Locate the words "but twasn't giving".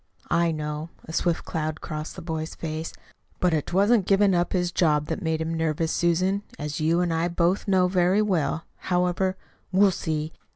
3.39-4.33